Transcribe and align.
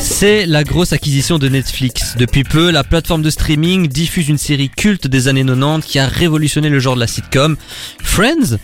C'est 0.00 0.46
la 0.46 0.64
grosse 0.64 0.94
acquisition 0.94 1.38
de 1.38 1.50
Netflix. 1.50 2.14
Depuis 2.16 2.44
peu, 2.44 2.70
la 2.70 2.82
plateforme 2.82 3.20
de 3.20 3.28
streaming 3.28 3.88
diffuse 3.88 4.30
une 4.30 4.38
série 4.38 4.70
culte 4.70 5.06
des 5.06 5.28
années 5.28 5.44
90 5.44 5.86
qui 5.86 5.98
a 5.98 6.06
révolutionné 6.06 6.70
le 6.70 6.78
genre 6.78 6.94
de 6.94 7.00
la 7.00 7.06
sitcom. 7.06 7.58
Friends 8.02 8.56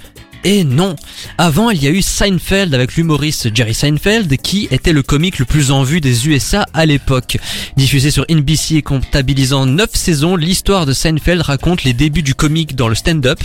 et 0.44 0.64
non. 0.64 0.96
Avant, 1.38 1.70
il 1.70 1.82
y 1.82 1.86
a 1.86 1.90
eu 1.90 2.02
Seinfeld 2.02 2.74
avec 2.74 2.96
l'humoriste 2.96 3.54
Jerry 3.54 3.74
Seinfeld 3.74 4.36
qui 4.38 4.68
était 4.70 4.92
le 4.92 5.02
comique 5.02 5.38
le 5.38 5.44
plus 5.44 5.70
en 5.70 5.82
vue 5.82 6.00
des 6.00 6.28
USA 6.28 6.66
à 6.74 6.86
l'époque. 6.86 7.38
Diffusé 7.76 8.10
sur 8.10 8.24
NBC 8.28 8.76
et 8.76 8.82
comptabilisant 8.82 9.66
9 9.66 9.90
saisons, 9.92 10.36
l'histoire 10.36 10.86
de 10.86 10.92
Seinfeld 10.92 11.42
raconte 11.42 11.84
les 11.84 11.92
débuts 11.92 12.22
du 12.22 12.34
comique 12.34 12.76
dans 12.76 12.88
le 12.88 12.94
stand-up. 12.94 13.40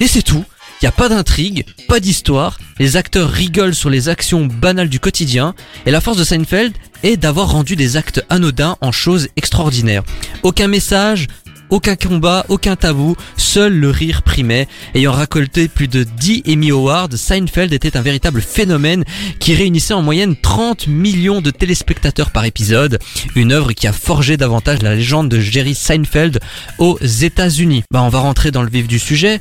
Et 0.00 0.06
c'est 0.06 0.22
tout. 0.22 0.44
Il 0.80 0.86
n'y 0.86 0.88
a 0.88 0.92
pas 0.92 1.08
d'intrigue, 1.08 1.64
pas 1.86 2.00
d'histoire, 2.00 2.58
les 2.80 2.96
acteurs 2.96 3.30
rigolent 3.30 3.72
sur 3.74 3.88
les 3.88 4.08
actions 4.08 4.46
banales 4.46 4.88
du 4.88 4.98
quotidien, 4.98 5.54
et 5.86 5.92
la 5.92 6.00
force 6.00 6.16
de 6.16 6.24
Seinfeld 6.24 6.72
est 7.04 7.16
d'avoir 7.16 7.52
rendu 7.52 7.76
des 7.76 7.96
actes 7.96 8.24
anodins 8.28 8.76
en 8.80 8.90
choses 8.90 9.28
extraordinaires. 9.36 10.02
Aucun 10.42 10.66
message, 10.66 11.28
aucun 11.72 11.96
combat, 11.96 12.44
aucun 12.50 12.76
tabou, 12.76 13.16
seul 13.38 13.72
le 13.72 13.88
rire 13.88 14.22
primait. 14.22 14.68
Ayant 14.94 15.12
récolté 15.12 15.68
plus 15.68 15.88
de 15.88 16.04
10 16.04 16.42
Emmy 16.46 16.70
Awards, 16.70 17.08
Seinfeld 17.14 17.72
était 17.72 17.96
un 17.96 18.02
véritable 18.02 18.42
phénomène 18.42 19.04
qui 19.40 19.54
réunissait 19.54 19.94
en 19.94 20.02
moyenne 20.02 20.36
30 20.36 20.86
millions 20.86 21.40
de 21.40 21.50
téléspectateurs 21.50 22.30
par 22.30 22.44
épisode. 22.44 22.98
Une 23.34 23.52
œuvre 23.52 23.72
qui 23.72 23.86
a 23.86 23.92
forgé 23.92 24.36
davantage 24.36 24.82
la 24.82 24.94
légende 24.94 25.30
de 25.30 25.40
Jerry 25.40 25.74
Seinfeld 25.74 26.40
aux 26.76 26.98
États-Unis. 27.00 27.84
Bah, 27.90 28.02
on 28.02 28.10
va 28.10 28.18
rentrer 28.18 28.50
dans 28.50 28.62
le 28.62 28.70
vif 28.70 28.86
du 28.86 28.98
sujet. 28.98 29.40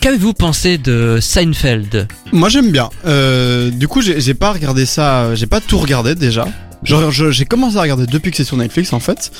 Qu'avez-vous 0.00 0.34
pensé 0.34 0.78
de 0.78 1.18
Seinfeld? 1.20 2.06
Moi 2.32 2.48
j'aime 2.48 2.70
bien. 2.70 2.90
Euh, 3.06 3.70
du 3.70 3.88
coup 3.88 4.02
j'ai 4.02 4.20
j'ai 4.20 4.34
pas 4.34 4.52
regardé 4.52 4.86
ça, 4.86 5.34
j'ai 5.34 5.46
pas 5.46 5.60
tout 5.60 5.78
regardé 5.78 6.14
déjà. 6.14 6.46
J'ai 6.84 7.44
commencé 7.44 7.76
à 7.76 7.82
regarder 7.82 8.06
depuis 8.06 8.30
que 8.30 8.36
c'est 8.36 8.44
sur 8.44 8.56
Netflix 8.56 8.92
en 8.92 9.00
fait. 9.00 9.30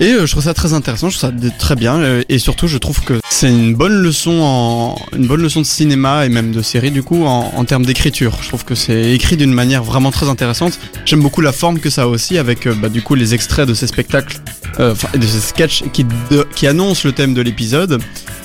Et 0.00 0.12
euh, 0.12 0.26
je 0.26 0.30
trouve 0.32 0.42
ça 0.44 0.54
très 0.54 0.72
intéressant, 0.72 1.10
je 1.10 1.18
trouve 1.18 1.30
ça 1.30 1.50
très 1.58 1.76
bien. 1.76 1.96
euh, 2.00 2.22
et 2.28 2.38
surtout 2.38 2.66
je 2.66 2.78
trouve 2.78 3.00
que 3.02 3.20
c'est 3.30 3.50
une 3.50 3.74
bonne 3.74 3.92
leçon 3.92 4.40
en 4.42 4.96
une 5.16 5.26
bonne 5.26 5.42
leçon 5.42 5.60
de 5.60 5.66
cinéma 5.66 6.24
et 6.26 6.28
même 6.28 6.52
de 6.52 6.62
série 6.62 6.90
du 6.90 7.02
coup 7.02 7.24
en, 7.24 7.52
en 7.54 7.64
termes 7.64 7.84
d'écriture. 7.84 8.38
Je 8.42 8.48
trouve 8.48 8.64
que 8.64 8.74
c'est 8.74 9.12
écrit 9.12 9.36
d'une 9.36 9.52
manière 9.52 9.82
vraiment 9.84 10.10
très 10.10 10.28
intéressante. 10.28 10.78
J'aime 11.04 11.20
beaucoup 11.20 11.40
la 11.42 11.52
forme 11.52 11.80
que 11.80 11.90
ça 11.90 12.02
a 12.02 12.06
aussi 12.06 12.38
avec 12.38 12.66
euh, 12.66 12.74
bah, 12.74 12.88
du 12.88 13.02
coup 13.02 13.14
les 13.14 13.34
extraits 13.34 13.68
de 13.68 13.74
ces 13.74 13.86
spectacles, 13.86 14.38
euh, 14.80 14.92
enfin 14.92 15.08
de 15.16 15.26
ces 15.26 15.40
sketchs 15.40 15.84
qui, 15.92 16.06
qui 16.54 16.66
annoncent 16.66 17.02
le 17.04 17.12
thème 17.12 17.34
de 17.34 17.42
l'épisode. 17.42 18.00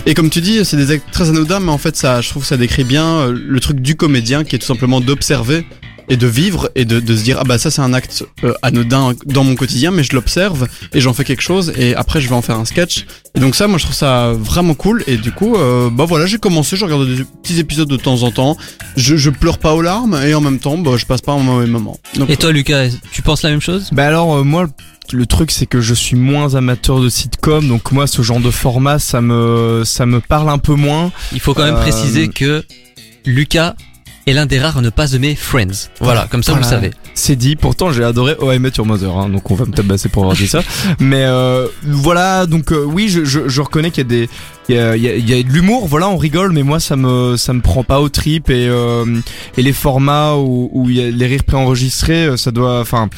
Et 0.06 0.14
comme 0.14 0.30
tu 0.30 0.42
dis, 0.42 0.66
c'est 0.66 0.78
des 0.78 0.90
actes 0.92 1.06
très 1.12 1.30
anodins, 1.30 1.60
mais 1.60 1.72
en 1.72 1.78
fait, 1.78 1.96
ça, 1.96 2.22
je 2.22 2.30
trouve 2.30 2.42
que 2.42 2.48
ça 2.48 2.58
décrit 2.58 2.84
bien 2.84 3.28
le 3.30 3.60
truc 3.60 3.82
du 3.82 3.96
comédien, 3.96 4.44
qui 4.44 4.56
est 4.56 4.60
tout 4.60 4.66
simplement 4.66 5.00
d'observer 5.00 5.64
et 6.12 6.18
de 6.18 6.28
vivre 6.28 6.70
et 6.76 6.84
de, 6.86 7.00
de 7.00 7.16
se 7.16 7.24
dire 7.24 7.38
ah 7.40 7.44
bah 7.46 7.58
ça 7.58 7.72
c'est 7.72 7.82
un 7.82 7.94
acte 7.94 8.24
euh, 8.44 8.54
anodin 8.62 9.14
dans 9.26 9.44
mon 9.46 9.56
quotidien, 9.56 9.90
mais 9.92 10.04
je 10.04 10.14
l'observe 10.14 10.68
et 10.94 11.00
j'en 11.02 11.14
fais 11.14 11.24
quelque 11.24 11.42
chose 11.42 11.72
et 11.78 11.96
après 11.96 12.20
je 12.22 12.28
vais 12.30 12.36
en 12.36 12.42
faire 12.42 12.58
un 12.58 12.66
sketch. 12.66 13.06
Et 13.34 13.40
donc 13.40 13.56
ça, 13.56 13.68
moi 13.68 13.78
je 13.78 13.86
trouve 13.86 13.96
ça 13.96 14.34
vraiment 14.38 14.74
cool. 14.74 15.06
Et 15.08 15.16
du 15.16 15.32
coup, 15.32 15.56
euh, 15.56 15.90
bah 15.90 16.04
voilà, 16.06 16.26
j'ai 16.26 16.38
commencé, 16.38 16.76
je 16.76 16.84
regarde 16.84 17.08
des 17.08 17.24
petits 17.42 17.60
épisodes 17.60 17.88
de 17.88 17.96
temps 17.96 18.24
en 18.24 18.32
temps. 18.32 18.58
Je, 18.98 19.16
je 19.16 19.30
pleure 19.30 19.58
pas 19.58 19.74
aux 19.74 19.82
larmes 19.82 20.20
et 20.26 20.34
en 20.34 20.42
même 20.42 20.60
temps, 20.60 20.78
bah 20.78 20.92
je 20.98 21.06
passe 21.06 21.22
pas 21.22 21.32
un 21.32 21.40
mauvais 21.40 21.66
moment. 21.66 21.98
Donc, 22.18 22.30
Et 22.30 22.36
toi 22.36 22.52
Lucas, 22.52 22.90
tu 23.14 23.22
penses 23.22 23.44
la 23.44 23.50
même 23.50 23.62
chose? 23.62 23.90
Bah 23.94 24.06
alors 24.06 24.36
euh, 24.36 24.44
moi 24.44 24.68
le 25.14 25.26
truc 25.26 25.52
c'est 25.52 25.66
que 25.66 25.80
je 25.82 25.94
suis 25.94 26.16
moins 26.18 26.56
amateur 26.56 27.00
de 27.02 27.10
sitcom 27.10 27.68
donc 27.68 27.92
moi 27.92 28.06
ce 28.08 28.22
genre 28.22 28.40
de 28.40 28.52
format 28.52 28.98
ça 29.00 29.20
me 29.20 29.84
ça 29.86 30.06
me 30.06 30.20
parle 30.20 30.50
un 30.50 30.58
peu 30.58 30.74
moins. 30.76 31.12
Il 31.32 31.40
faut 31.40 31.54
quand 31.54 31.64
même 31.64 31.76
Euh, 31.76 31.82
préciser 31.82 32.28
que 32.28 32.64
Lucas 33.26 33.76
est 34.28 34.34
l'un 34.34 34.46
des 34.46 34.60
rares 34.60 34.78
à 34.78 34.82
ne 34.82 34.90
pas 34.90 35.14
aimer 35.14 35.36
Friends. 35.36 35.90
Voilà, 36.00 36.28
comme 36.30 36.44
ça 36.44 36.54
vous 36.54 36.60
le 36.60 36.64
savez. 36.64 36.92
C'est 37.14 37.36
dit, 37.36 37.56
pourtant 37.56 37.92
j'ai 37.92 38.04
adoré 38.04 38.36
Oh 38.40 38.52
I 38.52 38.60
Met 38.60 38.72
Your 38.78 38.86
Mother, 38.86 39.16
hein, 39.16 39.30
donc 39.30 39.50
on 39.52 39.56
va 39.56 39.66
me 39.66 39.72
tabasser 39.72 40.10
pour 40.10 40.24
avoir 40.24 40.38
dit 40.38 40.48
ça. 40.48 40.62
Mais 41.00 41.24
euh, 41.26 41.68
voilà, 41.84 42.46
donc 42.46 42.72
euh, 42.72 42.84
oui, 42.84 43.10
je, 43.10 43.26
je, 43.26 43.48
je 43.48 43.62
reconnais 43.62 43.92
qu'il 43.92 44.04
y 44.04 44.08
a 44.08 44.10
des, 44.10 44.30
il 44.70 44.76
y 44.76 44.80
a, 44.80 44.96
y 44.96 45.08
a- 45.10 45.16
y 45.18 45.34
a 45.40 45.44
de 45.44 45.50
l'humour, 45.50 45.88
voilà, 45.88 46.08
on 46.10 46.18
rigole, 46.18 46.52
mais 46.54 46.64
moi 46.64 46.80
ça 46.80 46.96
me, 46.96 47.36
ça 47.38 47.52
me 47.54 47.62
prend 47.62 47.84
pas 47.84 48.00
au 48.00 48.10
trip 48.10 48.50
et 48.50 48.68
euh, 48.70 49.06
et 49.58 49.62
les 49.64 49.74
formats 49.74 50.36
où, 50.36 50.70
où 50.72 50.90
y 50.90 51.02
a 51.02 51.10
les 51.10 51.26
rires 51.28 51.44
préenregistrés, 51.44 52.26
euh, 52.28 52.38
ça 52.38 52.52
doit, 52.52 52.80
enfin, 52.80 53.10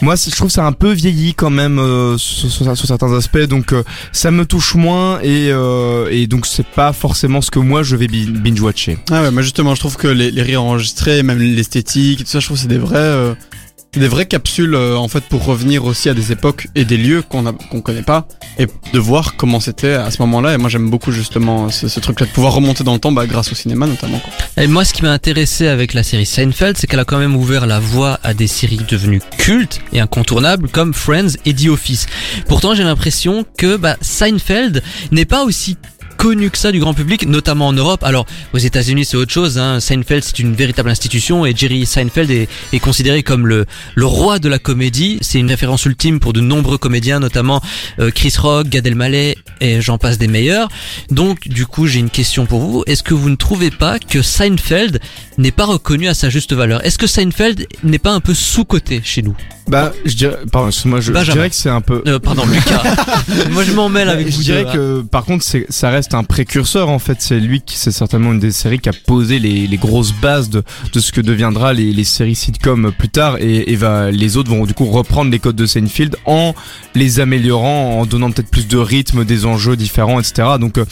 moi 0.00 0.14
je 0.16 0.30
trouve 0.34 0.50
ça 0.50 0.64
un 0.64 0.72
peu 0.72 0.92
vieilli 0.92 1.34
quand 1.34 1.50
même 1.50 1.78
euh, 1.78 2.16
sur, 2.16 2.50
sur- 2.50 2.76
sur 2.76 2.86
certains 2.86 3.12
aspects, 3.12 3.38
donc 3.48 3.72
euh, 3.72 3.82
ça 4.12 4.30
me 4.30 4.46
touche 4.46 4.74
moins 4.76 5.20
et 5.20 5.48
euh, 5.50 6.08
et 6.10 6.26
donc 6.26 6.46
c'est 6.46 6.66
pas 6.66 6.92
forcément 6.92 7.40
ce 7.42 7.50
que 7.50 7.58
moi 7.58 7.82
je 7.82 7.96
vais 7.96 8.06
bi- 8.06 8.26
binge 8.26 8.60
watcher. 8.60 8.96
Ah 9.10 9.22
ouais, 9.22 9.30
moi 9.30 9.42
justement, 9.42 9.74
je 9.74 9.80
trouve 9.80 9.96
que 9.96 10.08
les, 10.08 10.30
les 10.30 10.42
rires 10.42 10.62
enregistrés, 10.62 11.22
même 11.22 11.38
l'esthétique 11.40 12.20
tout 12.20 12.30
ça, 12.30 12.40
je 12.40 12.46
trouve 12.46 12.56
c'est 12.58 12.68
des 12.68 12.78
vrais, 12.78 12.96
euh, 12.98 13.34
des 14.00 14.08
vraies 14.08 14.26
capsules 14.26 14.74
euh, 14.74 14.96
en 14.96 15.08
fait 15.08 15.24
pour 15.24 15.44
revenir 15.44 15.84
aussi 15.84 16.08
à 16.08 16.14
des 16.14 16.32
époques 16.32 16.68
et 16.74 16.84
des 16.84 16.96
lieux 16.96 17.22
qu'on 17.22 17.44
qu'on 17.52 17.80
connaît 17.80 18.02
pas 18.02 18.26
et 18.58 18.66
de 18.92 18.98
voir 18.98 19.36
comment 19.36 19.60
c'était 19.60 19.94
à 19.94 20.10
ce 20.10 20.20
moment-là. 20.22 20.54
Et 20.54 20.58
moi, 20.58 20.68
j'aime 20.68 20.90
beaucoup 20.90 21.12
justement 21.12 21.70
ce, 21.70 21.88
ce 21.88 22.00
truc-là 22.00 22.26
de 22.26 22.30
pouvoir 22.30 22.54
remonter 22.54 22.84
dans 22.84 22.94
le 22.94 23.00
temps, 23.00 23.12
bah, 23.12 23.26
grâce 23.26 23.52
au 23.52 23.54
cinéma 23.54 23.86
notamment. 23.86 24.20
Et 24.56 24.66
moi, 24.66 24.84
ce 24.84 24.92
qui 24.94 25.02
m'a 25.02 25.12
intéressé 25.12 25.66
avec 25.66 25.94
la 25.94 26.02
série 26.02 26.26
Seinfeld, 26.26 26.76
c'est 26.76 26.86
qu'elle 26.86 27.00
a 27.00 27.04
quand 27.04 27.18
même 27.18 27.36
ouvert 27.36 27.66
la 27.66 27.80
voie 27.80 28.18
à 28.22 28.34
des 28.34 28.46
séries 28.46 28.80
devenues 28.88 29.22
cultes 29.38 29.80
et 29.92 30.00
incontournables 30.00 30.68
comme 30.68 30.94
Friends 30.94 31.36
et 31.44 31.54
The 31.54 31.68
Office. 31.68 32.06
Pourtant, 32.46 32.74
j'ai 32.74 32.84
l'impression 32.84 33.44
que 33.58 33.76
bah, 33.76 33.96
Seinfeld 34.00 34.82
n'est 35.10 35.24
pas 35.24 35.44
aussi 35.44 35.76
connu 36.24 36.48
que 36.48 36.56
ça 36.56 36.72
du 36.72 36.80
grand 36.80 36.94
public, 36.94 37.26
notamment 37.28 37.66
en 37.66 37.74
Europe. 37.74 38.02
Alors, 38.02 38.24
aux 38.54 38.58
États-Unis, 38.58 39.04
c'est 39.04 39.18
autre 39.18 39.30
chose. 39.30 39.58
Hein. 39.58 39.78
Seinfeld, 39.78 40.24
c'est 40.24 40.38
une 40.38 40.54
véritable 40.54 40.88
institution 40.88 41.44
et 41.44 41.54
Jerry 41.54 41.84
Seinfeld 41.84 42.30
est, 42.30 42.48
est 42.72 42.78
considéré 42.78 43.22
comme 43.22 43.46
le, 43.46 43.66
le 43.94 44.06
roi 44.06 44.38
de 44.38 44.48
la 44.48 44.58
comédie. 44.58 45.18
C'est 45.20 45.38
une 45.38 45.50
référence 45.50 45.84
ultime 45.84 46.20
pour 46.20 46.32
de 46.32 46.40
nombreux 46.40 46.78
comédiens, 46.78 47.20
notamment 47.20 47.60
euh, 47.98 48.10
Chris 48.10 48.32
Rock, 48.38 48.68
Gad 48.68 48.86
Elmaleh 48.86 49.36
et 49.60 49.82
j'en 49.82 49.98
passe 49.98 50.16
des 50.16 50.28
meilleurs. 50.28 50.70
Donc, 51.10 51.46
du 51.46 51.66
coup, 51.66 51.86
j'ai 51.86 51.98
une 52.00 52.08
question 52.08 52.46
pour 52.46 52.60
vous. 52.60 52.84
Est-ce 52.86 53.02
que 53.02 53.12
vous 53.12 53.28
ne 53.28 53.36
trouvez 53.36 53.70
pas 53.70 53.98
que 53.98 54.22
Seinfeld 54.22 55.00
n'est 55.36 55.52
pas 55.52 55.66
reconnu 55.66 56.08
à 56.08 56.14
sa 56.14 56.30
juste 56.30 56.54
valeur? 56.54 56.82
Est-ce 56.86 56.96
que 56.96 57.06
Seinfeld 57.06 57.66
n'est 57.82 57.98
pas 57.98 58.12
un 58.12 58.20
peu 58.20 58.32
sous-coté 58.32 59.02
chez 59.04 59.20
nous? 59.20 59.36
Bah, 59.68 59.92
je 60.06 60.14
dirais, 60.14 60.38
pardon, 60.50 60.68
excuse-moi, 60.68 61.00
je, 61.00 61.12
je 61.12 61.32
dirais 61.32 61.48
que 61.50 61.56
c'est 61.56 61.70
un 61.70 61.80
peu. 61.82 62.02
euh, 62.06 62.18
Pardon, 62.18 62.44
Lucas. 62.46 62.82
Moi, 63.50 63.64
je 63.64 63.72
m'en 63.72 63.88
mêle 63.88 64.08
avec 64.10 64.28
je 64.30 64.36
vous 64.36 64.42
dirais 64.42 64.62
deux, 64.64 64.68
hein. 64.68 64.72
que 64.74 65.02
par 65.10 65.24
contre 65.24 65.42
ça 65.70 65.88
reste 65.90 66.13
un 66.14 66.24
précurseur 66.24 66.88
en 66.88 66.98
fait 66.98 67.16
c'est 67.20 67.40
lui 67.40 67.60
qui 67.60 67.76
c'est 67.76 67.90
certainement 67.90 68.32
une 68.32 68.38
des 68.38 68.52
séries 68.52 68.78
qui 68.78 68.88
a 68.88 68.92
posé 69.06 69.38
les, 69.38 69.76
grosses 69.76 70.12
bases 70.12 70.48
de, 70.50 70.62
de 70.92 71.00
ce 71.00 71.12
que 71.12 71.20
deviendra 71.20 71.72
les, 71.72 71.92
les 71.92 72.04
séries 72.04 72.34
sitcom 72.34 72.92
plus 72.96 73.08
tard 73.08 73.36
et, 73.40 73.74
va 73.76 74.10
les 74.10 74.36
autres 74.36 74.50
vont 74.50 74.64
du 74.64 74.74
coup 74.74 74.84
reprendre 74.84 75.30
les 75.30 75.38
codes 75.38 75.56
de 75.56 75.66
Seinfeld 75.66 76.16
en 76.26 76.54
les 76.94 77.20
améliorant 77.20 78.00
en 78.00 78.06
donnant 78.06 78.30
peut-être 78.30 78.50
plus 78.50 78.68
de 78.68 78.78
rythme 78.78 79.24
des 79.24 79.46
enjeux 79.46 79.76
différents 79.76 80.20
etc 80.20 80.48
donc 80.60 80.78
euh, 80.78 80.84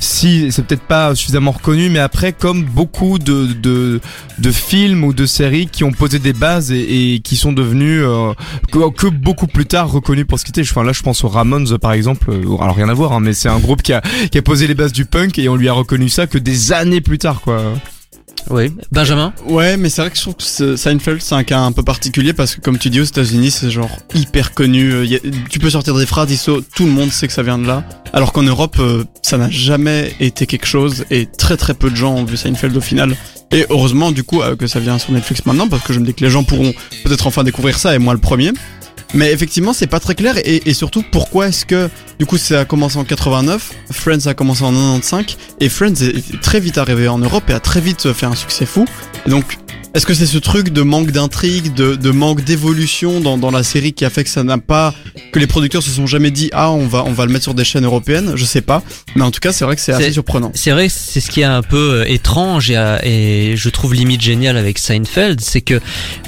si 0.00 0.50
c'est 0.50 0.64
peut-être 0.66 0.82
pas 0.82 1.14
suffisamment 1.14 1.52
reconnu 1.52 1.90
mais 1.90 1.98
après 1.98 2.32
comme 2.32 2.64
beaucoup 2.64 3.18
de, 3.18 3.46
de 3.46 4.00
de 4.38 4.50
films 4.50 5.04
ou 5.04 5.12
de 5.12 5.26
séries 5.26 5.66
qui 5.66 5.84
ont 5.84 5.92
posé 5.92 6.18
des 6.18 6.32
bases 6.32 6.72
et, 6.72 7.14
et 7.14 7.20
qui 7.20 7.36
sont 7.36 7.52
devenus 7.52 8.02
euh, 8.02 8.32
que, 8.72 8.90
que 8.90 9.06
beaucoup 9.06 9.46
plus 9.46 9.66
tard 9.66 9.90
reconnus 9.90 10.26
pour 10.26 10.38
ce 10.38 10.44
qu'ils 10.44 10.52
étaient. 10.52 10.68
Enfin 10.70 10.82
là 10.84 10.92
je 10.92 11.02
pense 11.02 11.24
aux 11.24 11.28
Ramones 11.28 11.78
par 11.78 11.92
exemple, 11.92 12.30
Euh, 12.30 12.56
alors 12.60 12.76
rien 12.76 12.88
à 12.88 12.94
voir 12.94 13.12
hein, 13.12 13.20
mais 13.20 13.32
c'est 13.32 13.48
un 13.48 13.58
groupe 13.58 13.82
qui 13.82 13.92
a, 13.92 14.02
qui 14.30 14.38
a 14.38 14.42
posé 14.42 14.66
les 14.70 14.74
bases 14.74 14.92
du 14.92 15.04
punk 15.04 15.38
et 15.38 15.48
on 15.48 15.56
lui 15.56 15.68
a 15.68 15.72
reconnu 15.72 16.08
ça 16.08 16.26
que 16.26 16.38
des 16.38 16.72
années 16.72 17.00
plus 17.00 17.18
tard 17.18 17.40
quoi. 17.40 17.62
Oui. 18.48 18.72
Benjamin 18.90 19.34
Ouais, 19.46 19.76
mais 19.76 19.90
c'est 19.90 20.00
vrai 20.00 20.10
que 20.10 20.16
je 20.16 20.22
trouve 20.22 20.36
que 20.36 20.42
ce- 20.42 20.74
Seinfeld 20.76 21.20
c'est 21.20 21.34
un 21.34 21.42
cas 21.44 21.58
un 21.60 21.72
peu 21.72 21.82
particulier 21.82 22.32
parce 22.32 22.54
que 22.54 22.60
comme 22.60 22.78
tu 22.78 22.88
dis 22.88 23.00
aux 23.00 23.04
États-Unis 23.04 23.50
c'est 23.50 23.70
genre 23.70 23.90
hyper 24.14 24.54
connu. 24.54 24.92
Euh, 24.92 25.04
y 25.04 25.16
a- 25.16 25.20
tu 25.50 25.58
peux 25.58 25.68
sortir 25.70 25.94
des 25.96 26.06
phrases, 26.06 26.30
ils 26.30 26.38
sont- 26.38 26.62
tout 26.74 26.86
le 26.86 26.90
monde 26.92 27.10
sait 27.10 27.26
que 27.26 27.32
ça 27.34 27.42
vient 27.42 27.58
de 27.58 27.66
là. 27.66 27.84
Alors 28.12 28.32
qu'en 28.32 28.42
Europe 28.42 28.76
euh, 28.78 29.04
ça 29.22 29.36
n'a 29.36 29.50
jamais 29.50 30.14
été 30.20 30.46
quelque 30.46 30.66
chose 30.66 31.04
et 31.10 31.26
très 31.26 31.56
très 31.56 31.74
peu 31.74 31.90
de 31.90 31.96
gens 31.96 32.14
ont 32.14 32.24
vu 32.24 32.36
Seinfeld 32.36 32.74
au 32.76 32.80
final. 32.80 33.14
Et 33.52 33.66
heureusement 33.68 34.10
du 34.12 34.22
coup 34.22 34.40
euh, 34.40 34.56
que 34.56 34.66
ça 34.68 34.80
vient 34.80 34.98
sur 34.98 35.12
Netflix 35.12 35.44
maintenant 35.44 35.68
parce 35.68 35.82
que 35.82 35.92
je 35.92 35.98
me 35.98 36.06
dis 36.06 36.14
que 36.14 36.24
les 36.24 36.30
gens 36.30 36.44
pourront 36.44 36.72
peut-être 37.04 37.26
enfin 37.26 37.42
découvrir 37.44 37.76
ça 37.78 37.94
et 37.94 37.98
moi 37.98 38.14
le 38.14 38.20
premier. 38.20 38.52
Mais 39.12 39.32
effectivement, 39.32 39.72
c'est 39.72 39.86
pas 39.86 40.00
très 40.00 40.14
clair 40.14 40.36
et, 40.44 40.72
surtout 40.74 41.02
pourquoi 41.10 41.48
est-ce 41.48 41.66
que 41.66 41.90
du 42.18 42.26
coup 42.26 42.38
ça 42.38 42.60
a 42.60 42.64
commencé 42.64 42.96
en 42.96 43.04
89, 43.04 43.72
Friends 43.90 44.26
a 44.26 44.34
commencé 44.34 44.62
en 44.62 44.70
95 44.72 45.36
et 45.58 45.68
Friends 45.68 45.94
est 46.02 46.40
très 46.40 46.60
vite 46.60 46.78
arrivé 46.78 47.08
en 47.08 47.18
Europe 47.18 47.44
et 47.48 47.52
a 47.52 47.60
très 47.60 47.80
vite 47.80 48.12
fait 48.12 48.26
un 48.26 48.34
succès 48.34 48.66
fou. 48.66 48.86
Donc 49.26 49.58
est-ce 49.92 50.06
que 50.06 50.14
c'est 50.14 50.26
ce 50.26 50.38
truc 50.38 50.70
de 50.70 50.82
manque 50.82 51.10
d'intrigue, 51.10 51.74
de, 51.74 51.96
de 51.96 52.10
manque 52.10 52.44
d'évolution 52.44 53.20
dans, 53.20 53.36
dans 53.36 53.50
la 53.50 53.64
série 53.64 53.92
qui 53.92 54.04
a 54.04 54.10
fait 54.10 54.22
que 54.22 54.30
ça 54.30 54.44
n'a 54.44 54.58
pas, 54.58 54.94
que 55.32 55.38
les 55.40 55.48
producteurs 55.48 55.82
se 55.82 55.90
sont 55.90 56.06
jamais 56.06 56.30
dit 56.30 56.48
ah 56.52 56.70
on 56.70 56.86
va 56.86 57.02
on 57.06 57.12
va 57.12 57.26
le 57.26 57.32
mettre 57.32 57.42
sur 57.42 57.54
des 57.54 57.64
chaînes 57.64 57.84
européennes, 57.84 58.32
je 58.36 58.44
sais 58.44 58.60
pas, 58.60 58.82
mais 59.16 59.22
en 59.22 59.32
tout 59.32 59.40
cas 59.40 59.52
c'est 59.52 59.64
vrai 59.64 59.74
que 59.74 59.82
c'est 59.82 59.92
assez 59.92 60.12
surprenant. 60.12 60.52
C'est 60.54 60.70
vrai, 60.70 60.86
que 60.86 60.92
c'est 60.96 61.20
ce 61.20 61.30
qui 61.30 61.40
est 61.40 61.44
un 61.44 61.62
peu 61.62 62.02
euh, 62.02 62.04
étrange 62.08 62.70
et, 62.70 62.76
euh, 62.76 62.98
et 63.02 63.54
je 63.56 63.68
trouve 63.68 63.94
limite 63.94 64.20
génial 64.20 64.56
avec 64.56 64.78
Seinfeld, 64.78 65.40
c'est 65.40 65.60
que 65.60 65.80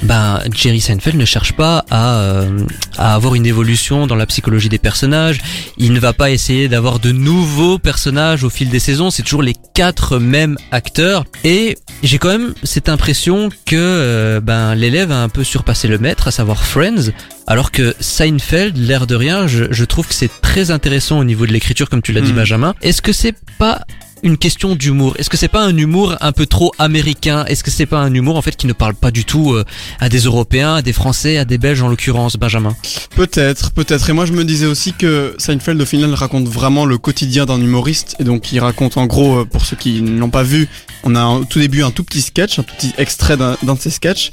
ben 0.03 0.41
Jerry 0.53 0.81
Seinfeld 0.81 1.17
ne 1.17 1.25
cherche 1.25 1.53
pas 1.53 1.85
à, 1.89 2.19
euh, 2.19 2.65
à 2.97 3.15
avoir 3.15 3.35
une 3.35 3.45
évolution 3.45 4.07
dans 4.07 4.15
la 4.15 4.25
psychologie 4.25 4.69
des 4.69 4.77
personnages. 4.77 5.39
Il 5.77 5.93
ne 5.93 5.99
va 5.99 6.11
pas 6.11 6.31
essayer 6.31 6.67
d'avoir 6.67 6.99
de 6.99 7.11
nouveaux 7.11 7.79
personnages 7.79 8.43
au 8.43 8.49
fil 8.49 8.69
des 8.69 8.79
saisons. 8.79 9.09
C'est 9.09 9.23
toujours 9.23 9.43
les 9.43 9.55
quatre 9.73 10.19
mêmes 10.19 10.57
acteurs 10.71 11.23
et 11.43 11.77
j'ai 12.03 12.17
quand 12.17 12.29
même 12.29 12.53
cette 12.63 12.89
impression 12.89 13.49
que 13.65 13.75
euh, 13.75 14.39
ben 14.41 14.75
l'élève 14.75 15.11
a 15.11 15.21
un 15.21 15.29
peu 15.29 15.43
surpassé 15.43 15.87
le 15.87 15.97
maître, 15.97 16.27
à 16.27 16.31
savoir 16.31 16.63
Friends. 16.65 17.11
Alors 17.47 17.71
que 17.71 17.93
Seinfeld, 17.99 18.77
l'air 18.77 19.07
de 19.07 19.15
rien, 19.15 19.47
je, 19.47 19.65
je 19.71 19.85
trouve 19.85 20.07
que 20.07 20.13
c'est 20.13 20.31
très 20.41 20.71
intéressant 20.71 21.19
au 21.19 21.23
niveau 21.23 21.45
de 21.45 21.51
l'écriture, 21.51 21.89
comme 21.89 22.01
tu 22.01 22.13
l'as 22.13 22.21
dit, 22.21 22.31
Hmm. 22.31 22.37
Benjamin. 22.37 22.75
Est-ce 22.81 23.01
que 23.01 23.11
c'est 23.13 23.35
pas 23.57 23.81
une 24.23 24.37
question 24.37 24.75
d'humour 24.75 25.15
Est-ce 25.19 25.29
que 25.29 25.37
c'est 25.37 25.49
pas 25.49 25.63
un 25.63 25.77
humour 25.77 26.15
un 26.21 26.31
peu 26.31 26.45
trop 26.45 26.71
américain? 26.79 27.45
Est-ce 27.45 27.63
que 27.63 27.69
c'est 27.69 27.85
pas 27.85 27.99
un 27.99 28.13
humour 28.13 28.37
en 28.37 28.41
fait 28.41 28.55
qui 28.55 28.67
ne 28.67 28.73
parle 28.73 28.95
pas 28.95 29.11
du 29.11 29.25
tout 29.25 29.53
euh, 29.53 29.65
à 29.99 30.09
des 30.09 30.19
Européens, 30.19 30.75
à 30.75 30.81
des 30.81 30.93
Français, 30.93 31.37
à 31.37 31.45
des 31.45 31.57
Belges 31.57 31.81
en 31.81 31.89
l'occurrence, 31.89 32.37
Benjamin? 32.37 32.75
Peut-être, 33.15 33.71
peut-être. 33.71 34.09
Et 34.09 34.13
moi, 34.13 34.25
je 34.25 34.31
me 34.31 34.45
disais 34.45 34.65
aussi 34.65 34.93
que 34.93 35.35
Seinfeld, 35.37 35.81
au 35.81 35.85
final, 35.85 36.13
raconte 36.13 36.47
vraiment 36.47 36.85
le 36.85 36.97
quotidien 36.97 37.45
d'un 37.45 37.59
humoriste. 37.59 38.15
Et 38.19 38.23
donc, 38.23 38.51
il 38.51 38.59
raconte, 38.59 38.97
en 38.97 39.05
gros, 39.05 39.39
euh, 39.39 39.45
pour 39.45 39.65
ceux 39.65 39.75
qui 39.75 40.01
ne 40.01 40.17
l'ont 40.17 40.29
pas 40.29 40.43
vu, 40.43 40.69
on 41.03 41.15
a 41.15 41.25
au 41.25 41.43
tout 41.43 41.59
début 41.59 41.83
un 41.83 41.91
tout 41.91 42.03
petit 42.03 42.21
sketch, 42.21 42.59
un 42.59 42.63
tout 42.63 42.75
petit 42.75 42.93
extrait 42.97 43.35
d'un 43.37 43.55
de 43.61 43.79
ses 43.79 43.89
sketchs, 43.89 44.31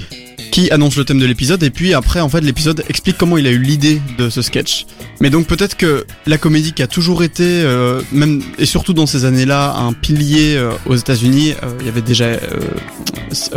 qui 0.51 0.69
annonce 0.71 0.97
le 0.97 1.05
thème 1.05 1.19
de 1.19 1.25
l'épisode. 1.25 1.63
Et 1.63 1.69
puis 1.69 1.93
après, 1.93 2.19
en 2.19 2.29
fait, 2.29 2.41
l'épisode 2.41 2.83
explique 2.89 3.17
comment 3.17 3.37
il 3.37 3.47
a 3.47 3.51
eu 3.51 3.57
l'idée 3.59 4.01
de 4.17 4.29
ce 4.29 4.41
sketch. 4.41 4.85
Mais 5.21 5.29
donc, 5.29 5.47
peut-être 5.47 5.77
que 5.77 6.05
la 6.27 6.37
comédie 6.37 6.73
qui 6.73 6.83
a 6.83 6.87
toujours 6.87 7.23
été, 7.23 7.43
euh, 7.45 8.01
même 8.11 8.41
et 8.59 8.65
surtout 8.65 8.93
dans 8.93 9.05
ces 9.05 9.25
années-là, 9.25 9.75
un 9.77 9.93
pilier 9.93 10.55
euh, 10.57 10.71
aux 10.85 10.95
États-Unis, 10.95 11.53
euh, 11.63 11.67
il 11.79 11.85
y 11.85 11.89
avait 11.89 12.01
déjà 12.01 12.25
euh, 12.25 12.39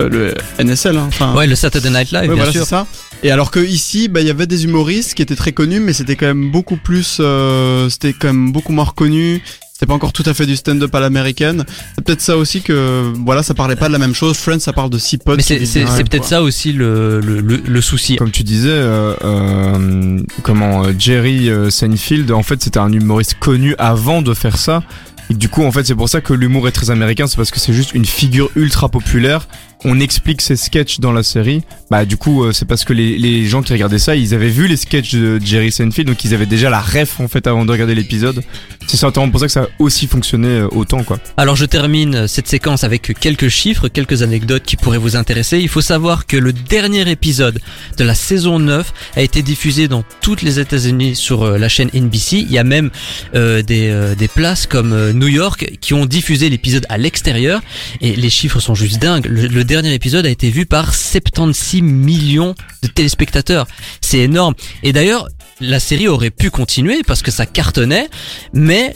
le 0.08 0.35
NSL. 0.58 0.96
hein, 0.96 1.06
enfin, 1.08 1.35
Ouais, 1.35 1.46
le 1.46 1.55
Saturday 1.55 1.91
Night 1.91 2.12
Live, 2.12 2.23
Ouais, 2.23 2.26
bien 2.29 2.37
voilà, 2.37 2.52
sûr. 2.52 2.64
ça. 2.67 2.87
Et 3.23 3.31
alors 3.31 3.50
que 3.50 3.61
ici, 3.61 4.08
bah, 4.08 4.20
il 4.20 4.26
y 4.26 4.31
avait 4.31 4.47
des 4.47 4.64
humoristes 4.64 5.14
qui 5.14 5.23
étaient 5.23 5.37
très 5.37 5.52
connus, 5.52 5.81
mais 5.81 5.93
c'était 5.94 6.14
quand 6.17 6.26
même 6.26 6.50
beaucoup 6.50 6.76
plus, 6.76 7.17
euh, 7.20 7.88
c'était 7.88 8.12
quand 8.12 8.29
même 8.29 8.52
beaucoup 8.52 8.73
moins 8.73 8.85
reconnu. 8.85 9.43
C'était 9.85 9.91
pas 9.91 9.97
encore 9.97 10.15
tout 10.15 10.23
à 10.25 10.33
fait 10.33 10.47
du 10.47 10.57
stand-up 10.57 10.95
à 10.95 11.01
l'américaine. 11.01 11.65
C'est 11.95 12.03
peut-être 12.05 12.23
ça 12.23 12.39
aussi 12.39 12.63
que, 12.63 13.13
voilà, 13.27 13.43
ça 13.43 13.53
parlait 13.53 13.77
pas 13.77 13.89
de 13.89 13.93
la 13.93 13.99
même 13.99 14.15
chose. 14.15 14.35
Friends, 14.39 14.61
ça 14.61 14.73
parle 14.73 14.89
de 14.89 14.97
six 14.97 15.19
potes. 15.19 15.37
Mais 15.37 15.43
c'est 15.43 15.67
c'est- 15.67 15.81
c'est 15.97 16.05
peut-être 16.09 16.25
ça 16.25 16.43
aussi 16.43 16.73
le, 16.73 17.21
le, 17.21 17.43
le, 17.43 17.57
le 17.59 17.81
souci. 17.83 18.17
Comme 18.17 18.31
tu 18.31 18.45
disais, 18.45 18.71
euh, 18.71 19.13
euh, 19.23 20.21
comment 20.43 20.85
euh, 20.85 20.93
Jerry 20.99 21.51
Seinfeld, 21.71 22.31
en 22.31 22.43
fait, 22.43 22.63
c'était 22.63 22.79
un 22.79 22.91
humoriste 22.93 23.35
connu 23.39 23.75
avant 23.79 24.23
de 24.23 24.33
faire 24.33 24.57
ça. 24.57 24.83
Et 25.31 25.35
du 25.35 25.51
coup, 25.51 25.63
en 25.65 25.71
fait, 25.73 25.85
c'est 25.87 25.95
pour 25.95 26.09
ça 26.09 26.23
que 26.23 26.33
l'humour 26.33 26.67
est 26.69 26.73
très 26.73 26.91
américain, 26.91 27.27
c'est 27.27 27.37
parce 27.37 27.51
que 27.51 27.61
c'est 27.61 27.73
juste 27.75 27.93
une 27.95 28.05
figure 28.07 28.51
ultra 28.57 28.89
populaire. 28.89 29.49
On 29.85 30.01
explique 30.01 30.41
ses 30.41 30.57
sketchs 30.57 31.01
dans 31.01 31.13
la 31.13 31.23
série. 31.23 31.63
Bah, 31.91 32.05
du 32.05 32.17
coup, 32.17 32.45
euh, 32.45 32.53
c'est 32.53 32.65
parce 32.65 32.85
que 32.85 32.93
les, 32.93 33.19
les 33.19 33.47
gens 33.47 33.63
qui 33.63 33.73
regardaient 33.73 33.99
ça, 33.99 34.17
ils 34.17 34.35
avaient 34.35 34.49
vu 34.49 34.67
les 34.67 34.77
sketchs 34.77 35.15
de 35.15 35.39
Jerry 35.45 35.71
Seinfeld, 35.71 36.09
donc 36.09 36.25
ils 36.25 36.35
avaient 36.35 36.47
déjà 36.47 36.71
la 36.71 36.81
ref 36.81 37.21
en 37.21 37.29
fait 37.29 37.47
avant 37.47 37.65
de 37.65 37.73
regarder 37.73 37.95
l'épisode. 37.95 38.43
C'est 38.87 38.97
certainement 38.97 39.31
pour 39.31 39.41
ça 39.41 39.47
que 39.47 39.53
ça 39.53 39.63
a 39.63 39.67
aussi 39.79 40.07
fonctionné 40.07 40.49
euh, 40.49 40.69
autant, 40.73 41.03
quoi. 41.03 41.19
Alors 41.37 41.57
je 41.57 41.65
termine 41.65 42.27
cette 42.29 42.49
séquence 42.49 42.85
avec 42.85 43.19
quelques 43.19 43.49
chiffres, 43.49 43.89
quelques 43.89 44.23
anecdotes 44.23 44.63
qui 44.65 44.77
pourraient 44.77 44.99
vous 44.99 45.17
intéresser. 45.17 45.59
Il 45.59 45.69
faut 45.69 45.81
savoir 45.81 46.27
que 46.27 46.37
le 46.37 46.53
dernier 46.53 47.09
épisode 47.11 47.61
de 47.99 48.05
la 48.05 48.15
saison 48.15 48.59
9 48.59 48.93
a 49.17 49.23
été 49.23 49.43
diffusé 49.43 49.89
dans 49.89 50.05
toutes 50.21 50.43
les 50.43 50.59
États-Unis 50.61 51.17
sur 51.17 51.43
euh, 51.43 51.59
la 51.59 51.69
chaîne 51.69 51.91
NBC. 51.95 52.39
Il 52.39 52.51
y 52.53 52.59
a 52.59 52.65
même 52.65 52.91
euh, 53.35 53.63
des, 53.63 53.89
euh, 53.89 54.15
des 54.15 54.29
places 54.29 54.67
comme 54.67 54.93
euh, 54.93 55.13
New 55.13 55.29
York 55.29 55.73
qui 55.81 55.95
ont 55.95 56.07
diffusé 56.07 56.49
l'épisode 56.49 56.87
à 56.89 56.99
l'extérieur 56.99 57.61
et 58.01 58.15
les 58.15 58.31
chiffres 58.31 58.61
sont 58.61 58.75
juste 58.75 59.01
dingues. 59.01 59.27
Dernier 59.75 59.93
épisode 59.93 60.25
a 60.25 60.29
été 60.29 60.50
vu 60.50 60.67
par 60.67 60.94
76 60.94 61.82
millions 61.82 62.55
de 62.85 62.87
téléspectateurs. 62.87 63.67
C'est 64.00 64.21
énorme. 64.21 64.55
Et 64.85 64.93
d'ailleurs, 64.93 65.29
la 65.61 65.81
série 65.81 66.06
aurait 66.06 66.31
pu 66.31 66.50
continuer 66.50 67.03
parce 67.05 67.23
que 67.23 67.32
ça 67.32 67.44
cartonnait, 67.44 68.09
mais 68.53 68.94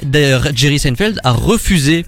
Jerry 0.54 0.78
Seinfeld 0.78 1.19
a 1.25 1.32
refusé 1.32 2.06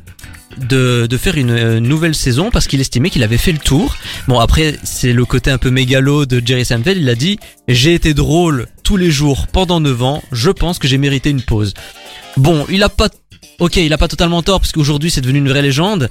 de, 0.57 1.09
de 1.11 1.17
faire 1.17 1.37
une 1.37 1.51
euh, 1.51 1.81
nouvelle 1.81 2.15
saison 2.15 2.53
parce 2.53 2.69
qu'il 2.69 2.81
estimait 2.81 3.11
qu'il 3.11 3.25
avait 3.25 3.39
fait 3.39 3.51
le 3.51 3.59
tour. 3.59 3.97
Bon 4.29 4.39
après 4.39 4.77
c'est 4.85 5.13
le 5.13 5.25
côté 5.25 5.51
un 5.51 5.59
peu 5.59 5.71
mégalo 5.71 6.27
de 6.27 6.41
Jerry 6.45 6.65
Seinfeld, 6.65 6.99
il 7.01 7.09
a 7.09 7.15
dit 7.15 7.39
j'ai 7.67 7.95
été 7.95 8.15
drôle 8.15 8.67
tous 8.85 8.97
les 8.97 9.11
jours 9.11 9.47
pendant 9.49 9.81
9 9.81 10.03
ans, 10.03 10.23
je 10.33 10.51
pense 10.51 10.79
que 10.79 10.87
j'ai 10.89 10.99
mérité 10.99 11.31
une 11.31 11.43
pause. 11.43 11.75
Bon, 12.37 12.67
il 12.69 12.83
a 12.83 12.89
pas 12.89 13.09
Ok, 13.61 13.77
il 13.77 13.93
a 13.93 13.99
pas 13.99 14.09
totalement 14.09 14.43
tort 14.43 14.59
parce 14.61 14.73
qu'aujourd'hui 14.73 15.11
c'est 15.11 15.21
devenu 15.21 15.39
une 15.39 15.49
vraie 15.51 15.61
légende, 15.63 16.09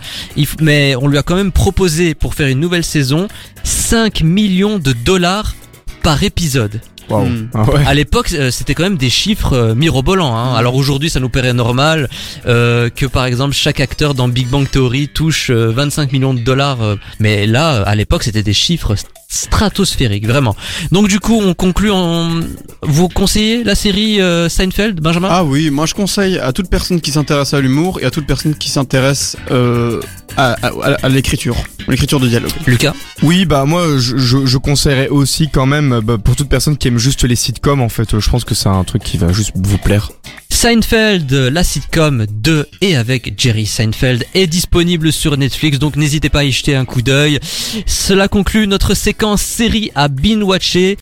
mais 0.61 0.95
on 0.95 1.07
lui 1.07 1.17
a 1.17 1.23
quand 1.23 1.35
même 1.35 1.51
proposé 1.51 2.13
pour 2.13 2.35
faire 2.35 2.47
une 2.47 2.59
nouvelle 2.59 2.83
saison 2.83 3.27
5 3.63 4.21
millions 4.21 4.77
de 4.77 4.93
dollars 4.93 5.55
par 6.03 6.23
épisode. 6.23 6.79
Waouh. 7.09 7.25
Hmm. 7.25 7.49
Ah 7.55 7.63
ouais. 7.63 7.83
À 7.87 7.95
l'époque, 7.95 8.31
euh, 8.33 8.51
c'était 8.51 8.75
quand 8.75 8.83
même 8.83 8.97
des 8.97 9.09
chiffres 9.09 9.53
euh, 9.53 9.73
mirobolants. 9.75 10.35
Hein. 10.37 10.53
Alors 10.53 10.75
aujourd'hui, 10.75 11.09
ça 11.09 11.19
nous 11.19 11.29
paraît 11.29 11.53
normal 11.53 12.07
euh, 12.45 12.89
que 12.89 13.07
par 13.07 13.25
exemple 13.25 13.55
chaque 13.55 13.79
acteur 13.79 14.13
dans 14.13 14.27
Big 14.27 14.47
Bang 14.47 14.69
Theory 14.69 15.07
touche 15.07 15.49
euh, 15.49 15.71
25 15.71 16.11
millions 16.11 16.35
de 16.35 16.41
dollars. 16.41 16.83
euh, 16.83 16.95
mais 17.19 17.47
là, 17.47 17.81
à 17.81 17.95
l'époque, 17.95 18.21
c'était 18.21 18.43
des 18.43 18.53
chiffres 18.53 18.93
st- 19.29 19.49
stratosphériques, 19.59 20.25
vraiment. 20.25 20.55
Donc 20.91 21.09
du 21.09 21.19
coup, 21.19 21.39
on 21.41 21.53
conclut 21.53 21.91
en... 21.91 22.39
Vous 22.81 23.09
conseillez 23.09 23.63
la 23.63 23.75
série 23.75 24.21
euh, 24.21 24.47
Seinfeld, 24.47 25.01
Benjamin? 25.01 25.27
Ah 25.29 25.43
oui, 25.43 25.69
moi 25.69 25.85
je 25.85 25.93
conseille 25.93 26.39
à 26.39 26.53
toute 26.53 26.69
personne 26.69 27.01
qui 27.01 27.11
s'intéresse 27.11 27.53
à 27.53 27.59
l'humour 27.59 27.99
et 28.01 28.05
à 28.05 28.11
toute 28.11 28.25
personne 28.25 28.55
qui 28.55 28.69
s'intéresse 28.69 29.35
euh, 29.51 29.99
à, 30.37 30.53
à, 30.65 30.93
à 31.03 31.09
l'écriture, 31.09 31.57
l'écriture 31.89 32.21
de 32.21 32.27
dialogue. 32.29 32.51
Lucas? 32.65 32.93
Oui, 33.21 33.45
bah 33.45 33.65
moi 33.65 33.97
je, 33.97 34.17
je, 34.17 34.45
je 34.45 34.57
conseillerais 34.57 35.09
aussi 35.09 35.49
quand 35.49 35.65
même 35.65 35.99
bah, 36.03 36.17
pour 36.17 36.37
toute 36.37 36.47
personne 36.47 36.77
qui 36.77 36.87
aime 36.87 36.97
juste 36.99 37.23
les 37.23 37.35
sitcoms 37.35 37.81
en 37.81 37.89
fait, 37.89 38.17
je 38.17 38.29
pense 38.29 38.45
que 38.45 38.55
c'est 38.55 38.69
un 38.69 38.83
truc 38.85 39.03
qui 39.03 39.17
va 39.17 39.33
juste 39.33 39.51
vous 39.55 39.77
plaire. 39.77 40.11
Seinfeld, 40.61 41.31
la 41.31 41.63
sitcom 41.63 42.25
de 42.29 42.67
et 42.81 42.97
avec 42.97 43.39
Jerry 43.39 43.65
Seinfeld 43.65 44.25
est 44.33 44.45
disponible 44.45 45.13
sur 45.13 45.37
Netflix, 45.37 45.79
donc 45.79 45.95
n'hésitez 45.95 46.27
pas 46.27 46.39
à 46.39 46.43
y 46.43 46.51
jeter 46.51 46.75
un 46.75 46.83
coup 46.83 47.01
d'œil. 47.01 47.39
Cela 47.85 48.27
conclut 48.27 48.67
notre 48.67 48.93
séquence 48.93 49.41
série 49.41 49.89
à 49.95 50.09
binge-watcher. 50.09 50.97